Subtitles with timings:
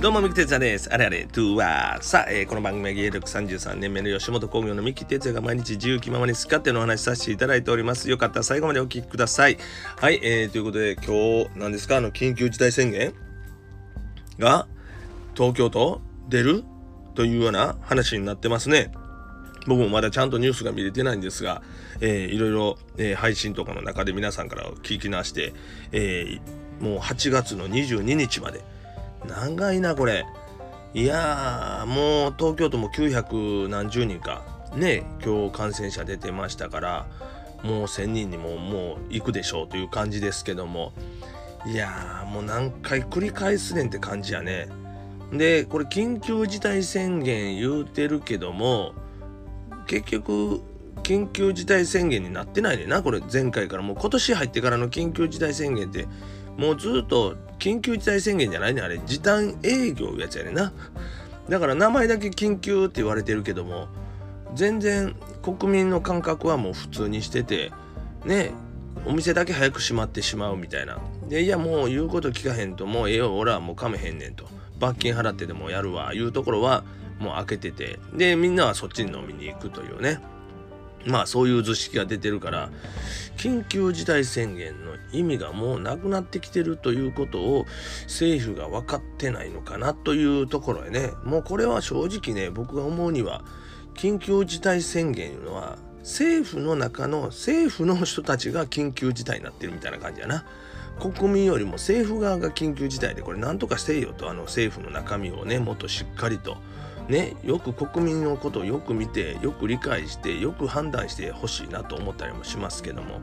[0.00, 0.94] どうも、三木哲也です。
[0.94, 2.02] あれあれ、トゥーワー。
[2.04, 8.08] さあ、えーこの番組は芸歴33年目の吉本興業の三木哲也が毎日自由気ままに好き勝手のお話しさせていただいております。
[8.08, 9.58] よかったら最後までお聞きください。
[9.96, 13.12] はい、えー、ということで、今日、何ですか、あの、緊急事態宣言
[14.38, 14.68] が
[15.34, 16.62] 東京都出る
[17.16, 18.92] というような話になってますね。
[19.66, 21.60] 僕もまだちゃんとニュースが見れてないんですが、
[22.00, 25.54] えーいろいろ、えー配信とかの中で皆さんから聞きなして、
[25.90, 28.62] えーもう8月の22日まで
[29.26, 30.26] 長いなこれ。
[30.94, 34.42] いやーもう東京都も900何十人か。
[34.76, 37.06] ね今日感染者出てましたから
[37.62, 40.92] もう1,000人にももう行くでしょうという感じですけども。
[41.66, 44.68] いやーもう何回繰り返すねんって感じやね。
[45.32, 48.94] でこれ緊急事態宣言言うてるけども
[49.86, 50.62] 結局
[51.02, 53.20] 緊急事態宣言になってないねなこれ。
[53.20, 53.82] 前回から。
[53.82, 56.06] もう今年入ってからの緊急事態宣言って
[56.58, 58.98] もうずっと緊急事態宣言じゃないねあれ。
[59.06, 60.72] 時短営業やつやねんな。
[61.48, 63.88] だから名前だけ緊急って言われてるけども
[64.54, 67.72] 全然国民の感覚はもう普通にしてて
[68.26, 68.52] ね
[69.06, 70.98] お店だけ早く閉まってしまうみたいな。
[71.28, 74.44] でいやもう言うこと聞かへんともうええよ俺はもうかめへんねんと。
[74.80, 76.84] 罰金払ってでもやるわいうところは
[77.20, 77.98] もう開けてて。
[78.12, 80.20] でみんなはそっちに飲みに行くというね。
[81.06, 82.70] まあそういう図式が出てるから
[83.38, 87.66] 緊急事態宣言の意味がもうなくなってきてるということを
[88.02, 93.44] 政府が分かってないのかなというところへねもうこれは正直ね僕が思うには
[93.94, 100.44] 緊急事態宣言いうのは政府の中の政府の人たちが緊急事態になってるみたいな感じやな。
[100.98, 106.56] 国民よりも政府側が緊急事態でこれ何とかしてよとあの政府の中身をねもっとしっかりと
[107.08, 113.20] ねよく国民のことをよく見てよく理解してよく判断してほしいなと思ったりもしますけども、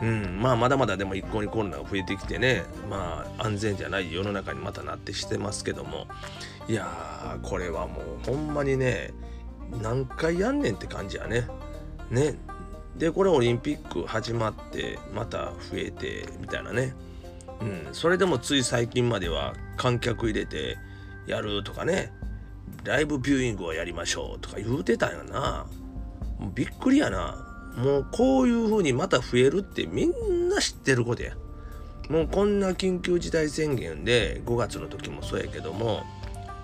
[0.00, 6.06] うん、まあまだまだでも一向にコロナが増えてきてねまあ安全じゃない世の中にまたなってしてますけども
[6.68, 9.12] いやーこれはもうほんまにね
[9.82, 11.48] 何回やんねんって感じやね。
[12.10, 12.36] ね
[12.96, 16.94] でこれオリンピック始まってまた増えてみたいなね。
[17.60, 20.76] うん、それでもつい最近までは観客入れて
[21.26, 22.12] やるとかね
[22.84, 25.66] ライブビューイングをやりましょうとか言うてたんやな。
[26.38, 27.46] もうびっくりやな。
[27.76, 31.34] もうこういう風にまた増えるってみんな知ってることや。
[32.08, 36.02] もうこんな緊急事態宣言で5月の時もそうやけども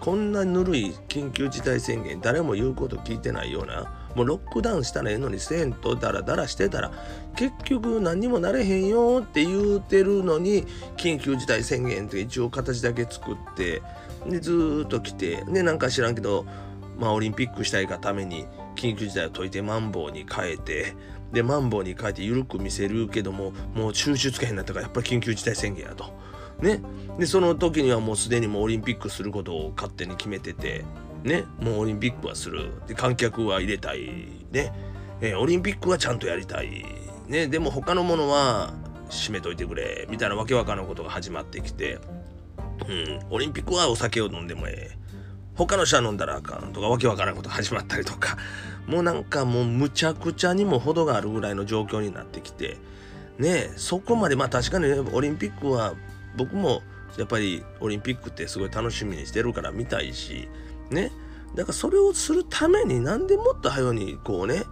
[0.00, 6.90] こんなぬるい緊急事態宣言誰も言うこと聞いてないようなもうロックダウンしたらええのにせんとダラダラしてたら
[7.36, 10.66] 結局何にもなれへんよって言うてるのに
[10.96, 13.82] 緊急事態宣言って一応形だけ作って
[14.26, 16.46] でずっと来てでなんか知らんけど
[16.98, 20.94] まあオリンピックしたいがために緊急事態を解いてマンボウに変えて
[21.32, 26.12] でマンボウに変えて緩く見せるけどももう収集つけへんなったからやっぱり緊急事態宣言やと。
[26.60, 26.82] ね、
[27.18, 30.84] でその時にはもうすでにもうオリンピックすることを勝手に決めてて
[31.24, 31.44] ね。
[31.58, 32.72] もうオリンピックはする。
[32.86, 34.00] で観客は入れたい。
[34.50, 34.72] ね、
[35.22, 36.84] えーオリンピックはちゃんとやりたい。
[37.28, 37.46] ね。
[37.46, 38.74] でも他のものは
[39.10, 40.06] 閉めといてくれ。
[40.10, 41.98] みたいなわけわからんことが始まってきて、
[42.88, 44.98] うん、オリンピックはお酒を飲んでもええ。
[45.54, 48.36] 他の人は飲んだらあかんとかわけわからんこと始まったりとか。
[48.86, 52.78] もうなんかもうむちゃくちゃにも程があるぐらいの状況になってきて。
[53.38, 55.94] ねえそこまでまあ確かにねオリンピックは
[56.36, 56.82] 僕も
[57.16, 60.48] やっぱりオリンピックってすごい楽しみにしてるから見たいし。
[60.90, 61.12] ね。
[61.54, 64.64] だからそれをするためになんでもっと早うにこうね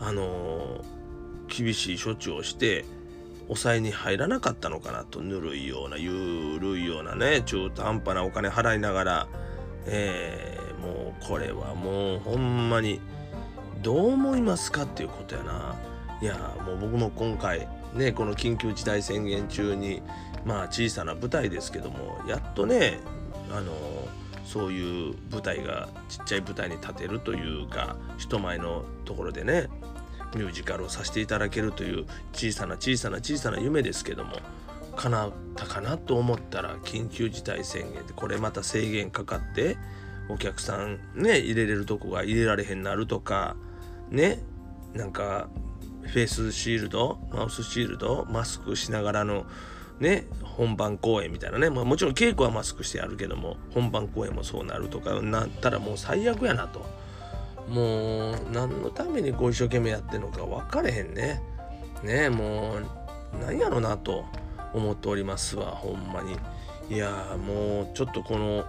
[0.00, 0.94] あのー
[1.46, 2.84] 厳しい処置をして
[3.48, 9.28] 抑えに入らなかったのかなとぬるいようなゆるいようなね中途半端なお金払いながら。
[9.86, 13.00] えーもうこれはもうほんまに
[13.82, 15.74] どう思いますかっていうことやな。
[16.20, 20.02] いやもう僕も今回ねこの緊急事態宣言中に
[20.44, 22.98] まあ小さな舞台ですけどもやっとね
[23.50, 23.72] あの
[24.44, 29.68] そういう舞台がちっちゃい舞台に立てるというか人前のところでね
[30.34, 34.32] ミュージカルをさせていただけるという小さな小さな小さな夢ですけども
[34.96, 39.76] 叶ったかなと思ったら緊急事態宣言でこれまた制限かかって
[40.28, 43.56] お客さんね入れれるとこが入れられへんなるとか
[44.10, 44.40] ね
[44.94, 45.48] なんか
[46.02, 49.46] フェイスシールドマウスシールドマスクしながらの
[50.00, 57.03] ね本番公演みたいなね、まあ、もちろん稽古はマスクしてやるけども本番公演もそうなるとかなったらもう最悪やなと。
[57.68, 61.42] もう何のためにこう一生懸命やってんのか分かれへんね。
[62.02, 62.86] ねえもう
[63.40, 64.24] 何やろなと
[64.72, 66.36] 思っておりますわほんまに。
[66.94, 68.64] いやもうちょっとこの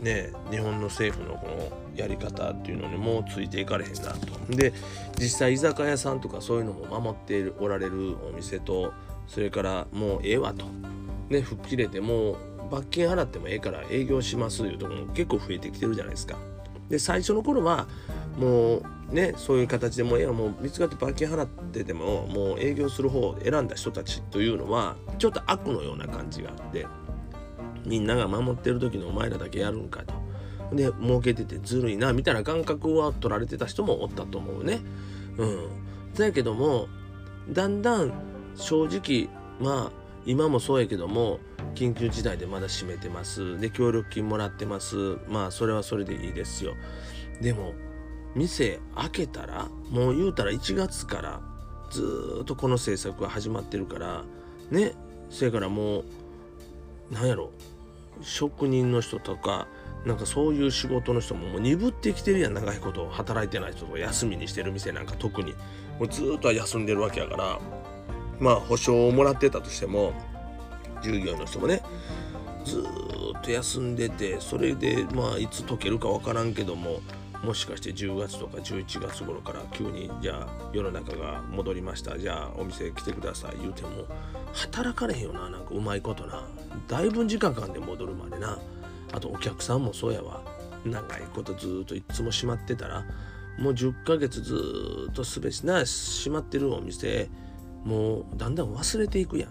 [0.00, 4.56] ね日本の政府のこのやり方っていうのにもうついていかれへんなと。
[4.56, 4.72] で
[5.18, 8.92] 実際居酒屋さんとかそういうのも守っておられるお店と
[9.26, 10.64] それからもうええわと。
[11.28, 12.36] ね吹っ切れてもう
[12.70, 16.38] 罰金払ってもええから営業しますいうとこも結構増えてきてるじゃないですか。
[16.90, 17.86] で最初の頃は
[18.36, 26.86] もうねそういう形でもうええもう見つかって罰金払っててももう営業する方を選んだ人たちというのはちょっと悪のような感じがあって
[27.86, 30.14] みんなが守ってる時のお前らだけやるんかと。
[30.72, 34.80] で儲けててずるいなみたいな感覚は取られてた人もおったと思うね。
[35.36, 35.68] うん。
[36.14, 36.86] だけども
[37.48, 38.12] だんだん
[38.56, 39.28] 正直
[39.60, 39.92] まあ
[40.26, 41.40] 今もそうやけども
[41.74, 43.58] 緊急事態でまだ閉めてます。
[43.58, 45.18] で協力金もらってます。
[45.28, 46.74] まあそれはそれでいいですよ。
[47.40, 47.72] でも
[48.34, 51.40] 店開けたらもう言うたら1月から
[51.90, 54.24] ずっとこの政策が始まってるから
[54.70, 54.92] ね。
[55.30, 56.04] それからもう
[57.10, 57.50] なんやろ。
[58.22, 59.66] 職人の人とか
[60.04, 62.54] なんかそういう仕事の人ももう鈍ってきてるやん。
[62.54, 65.52] 長いこと働いてない人とか休みにしてる店なんか特に。
[65.98, 67.60] もうずっと休んでるわけやから。
[68.38, 70.12] まあ保証をもらってたとしても
[71.02, 71.82] 従業員の人もね
[72.64, 77.00] ずっと休んでてそれでまあいつ解けるか分からんけども
[77.42, 82.18] もしかして10月とか11月頃から急にじゃあ世の中が戻りました。
[82.18, 83.56] じゃあお店来てください。
[83.60, 84.04] 言うても
[84.52, 86.46] 働かれへんよななんかうまいことな。
[86.86, 88.58] だいぶ時間かんで戻るまでな。
[89.12, 90.42] あとお客さんもそうやわ。
[90.84, 93.06] 長いことずっといっつも閉まってたら
[93.58, 97.28] もう10ヶ月ずっとすべしな閉まってるお店
[97.84, 99.50] もうだんだん忘れていくやん。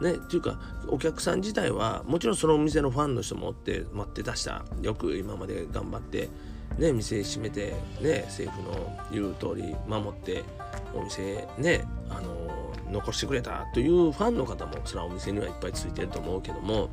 [0.00, 0.58] ね、っていうか
[0.88, 6.28] お客さん自体はもちろんそのお店のファンの人もおって待ってたしたよく今まで頑張って
[6.78, 10.42] ね、店閉めて、ね、政府の言う通り守って
[10.92, 16.90] お店ね、あの残してくれたというファンの方もそれはお店にはいっぱいついてると思うけども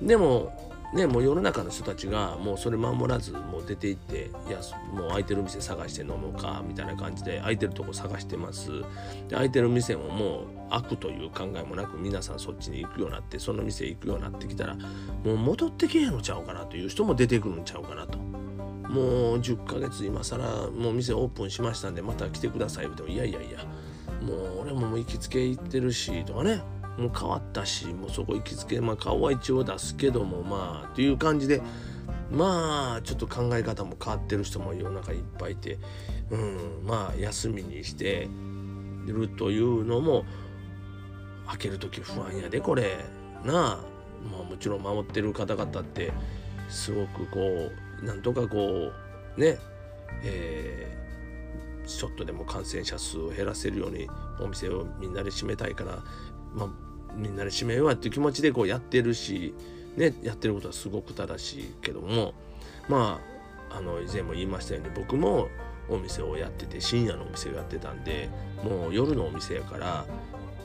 [0.00, 4.58] でもね、もう世の中の人たちがもうそれ守らずもう出て行っていや
[4.92, 8.80] もう空いてる店探して飲もうかみたいな感じで空いてるとこ探してます。
[8.80, 8.84] で
[9.30, 18.18] 空いてる店ももう開くという考えもなく皆さんそっちに行くようになってその店行くようになってきたらもう戻ってけへんのちゃうかなという人も出てくるんちゃうかなと。
[18.18, 23.64] もう10ヶ月今更もう店オープンしましたんでまた来てください言うてもいやいやいや
[24.20, 26.60] もう俺も行きつけ行ってるしとかね。
[27.00, 31.62] もう変わったしもうそこ行きつけまあ顔は一応出すけどもまあっていう感じで
[32.30, 35.78] まあちょっと考え方も変わってる人も世の中いっぱいいて、
[36.30, 38.28] うん、まあ休みにして
[39.06, 40.24] るというのも
[41.48, 43.04] 開ける時不安やでこれ。
[43.44, 43.54] なあ、
[44.30, 46.12] まあ、もちろん守ってる方々って
[46.68, 47.70] すごくこ
[48.02, 48.92] うなんとかこ
[49.36, 49.58] うね
[50.22, 54.08] えー、ちょっとでも感染者数を減らせるように
[54.40, 56.02] お店をみんなで閉めたいから、
[56.54, 56.68] まあ、
[57.16, 59.54] みんなで締めようやっていう気持ちでこうやってるし、
[59.96, 62.34] ね、やってることはすごく正しいけども
[62.88, 63.20] ま
[63.70, 65.48] ああの以前も言いましたように僕も
[65.88, 68.28] お店をやってて深夜のお店をやってたんで
[68.64, 70.06] もう夜のお店やから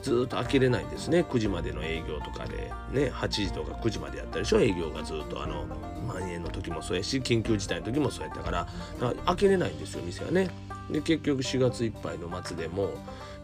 [0.02, 1.22] ずっと開けれないんですね。
[1.22, 4.60] 9時までの営業とかでね8時とか9時までやったでしょ。
[4.60, 5.66] 営業がずっとあの
[6.06, 8.66] 蔓延の時もそうやし緊急事態の時もそうやったから
[9.00, 10.48] から開けれないんですよ店はね。
[10.90, 12.90] で結局4月いっぱいの末でも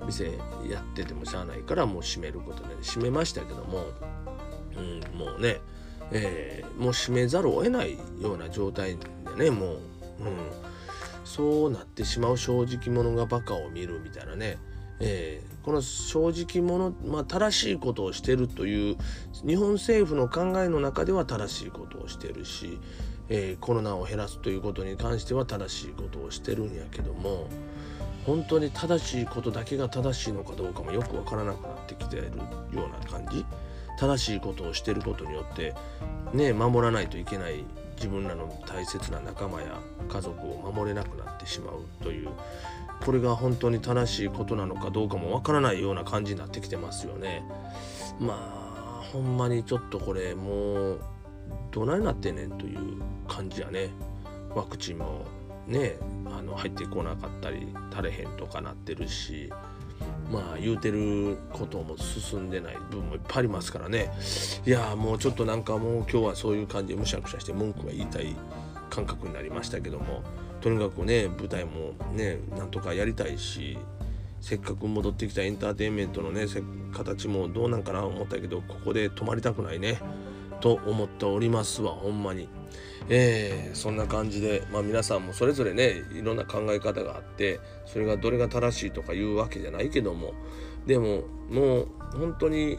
[0.06, 3.86] 店やっててもしゃあないからもう閉めることで閉めましたけども、
[4.76, 5.60] うん、もうね、
[6.12, 8.96] えー、もう閉めざるを得ないような状態
[9.36, 9.78] でねもう、うん、
[11.24, 14.58] そうなってしまう正直者がバカを見るみたいなね、
[15.00, 18.96] えー、この正直者、まあ、正しいことをしてるという
[19.46, 22.78] 日本政府の考えの中では正しいことをしてるし、
[23.29, 27.49] えー、コロナを減らすということに関しては正しいことをしてるんやけども
[28.26, 32.33] 本当に正しいことだけが正しいのかどうかもよく分からなくなってきているよ
[32.73, 33.45] うな感じ
[33.99, 35.75] 正しいことをしてることによって
[36.33, 37.64] ね守らないといけない
[37.97, 42.31] 自分らの大切な仲間や家族を守れなくなってしまうという
[43.05, 47.45] これが本当に正しいことなのかどうかも分からないような感じになってきてますよね。
[48.21, 48.35] ま
[49.00, 51.00] あほんまにちょっとこれもう
[51.73, 52.91] どないなってねんという
[53.29, 53.91] 感じやね。
[54.55, 55.25] ワクチンも
[55.67, 59.50] ねあの入ってこなかったり垂れへんとかなってるし
[60.31, 64.11] まあ言うてることも進んでない部分もいっぱいありますからね
[64.67, 68.35] いやもうちょっとなんかもう今日はそういう感じでむしゃくしゃして文句が言いたい
[68.91, 70.23] 感覚になりましたけども
[70.61, 73.79] とにかくね舞台もねなんとかやりたいし
[74.41, 76.47] せっかく戻ってきたエンターテインメントのね
[76.93, 79.99] 形もどうなんかな思ったけどここで止まりたくないね
[80.62, 82.49] と思っておりますわほんまに。
[83.09, 90.35] えー、そんな感じで、まあ、皆さんもそれぞれねいろんな考え方があってそれがどれが正しいとかいうわけじゃないけども
[90.87, 92.78] でももう本当に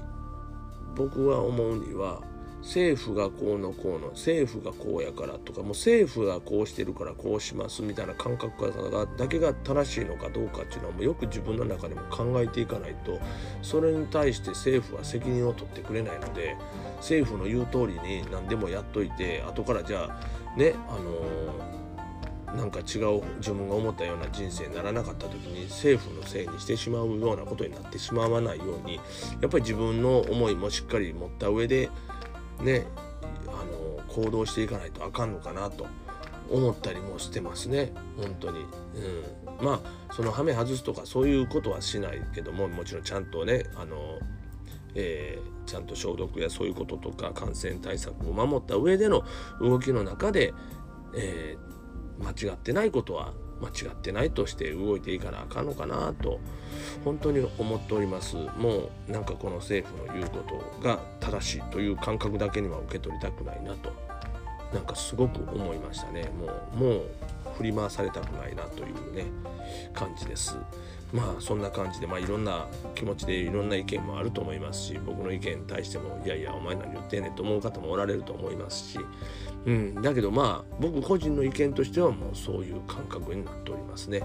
[0.95, 2.21] 僕は思うには
[2.63, 13.19] 政府がこうのこうの政府がこうやからとかもう政府がこうしてるからこうしますみたいな感覚がだけが正しいのかどうかっていうのはもうよく自分の中でも考えていかないと
[13.61, 16.55] それに対して政府は責任を取ってくれないので
[17.03, 20.93] 政府の言う通りに何でもやっといて後からじゃあねあ
[22.47, 29.01] のー、なんか違う自分が思ったような人生にならなかった時に政府のせいにしてしまうようなことになってしまわないようにや
[29.47, 31.89] っぱり自分の思いもしっかり持った上で
[32.61, 32.85] ね
[33.47, 35.87] あの行動していかないとあかんのかなと
[36.49, 37.93] 思ったりもしてますね。
[38.17, 44.19] 本当に、うん、まあそのハメ外すとかそういうことはしないけどももちろんちゃんとねあの
[44.95, 49.23] えー、ちゃんと消毒やそういうこととか感染対策を守った上での
[49.59, 50.53] 動きの中で、
[51.15, 56.39] えー、間違ってないことは間違ってないとして動いていかなあかんのかなと
[57.05, 58.35] 本当に思っております。
[58.35, 64.02] もうなんかこの政府の言うことが正しいという感覚だけには受け取りたくないなと。
[64.73, 66.29] なんかすごく思いましたね。
[66.39, 67.01] もうもう
[67.57, 69.25] 振り回されたくないなというね
[69.93, 70.57] 感じです。
[71.13, 78.99] まあそんな感じでまあいろんな気持ちでいろんな意見もあると思いますし僕の意見に対してもいやいやお前何言ってんねんと思う方もおられると思いますし、
[79.65, 84.23] うん、だけどまあ僕個人の意見としてはもうそういう感覚になっておりますね。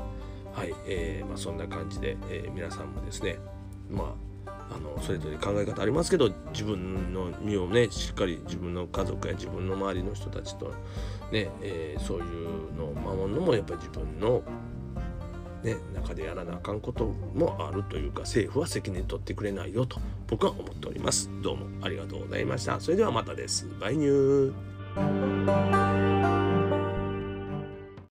[0.55, 3.39] はい、えーまあ、そんな感じで、えー、皆さんもですね
[3.91, 4.28] まあ
[4.71, 10.73] あのそれぞれ考え方ありますけど自分の身をねしっかり自分の家族や自分の周りの人たちと
[11.33, 14.43] ね、えー、そういうのを守るのもやっぱり自分の
[15.63, 21.29] ね、中でやらなあかんこともあるというか政府は責任取ってくれないよと僕は思っております。
[21.43, 22.79] どうもありがとうございました。
[22.79, 23.67] それではまたです。
[23.81, 26.48] バイニュー。